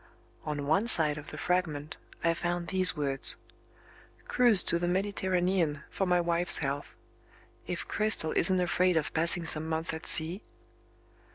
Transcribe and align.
On 0.45 0.65
one 0.65 0.87
side 0.87 1.19
of 1.19 1.29
the 1.29 1.37
fragment, 1.37 1.97
I 2.23 2.33
found 2.33 2.69
these 2.69 2.97
words:"... 2.97 3.35
cruise 4.27 4.63
to 4.63 4.79
the 4.79 4.87
Mediterranean 4.87 5.83
for 5.91 6.07
my 6.07 6.19
wife's 6.19 6.57
health. 6.57 6.95
If 7.67 7.87
Cristel 7.87 8.31
isn't 8.35 8.59
afraid 8.59 8.97
of 8.97 9.13
passing 9.13 9.45
some 9.45 9.69
months 9.69 9.93
at 9.93 10.07
sea..." 10.07 10.41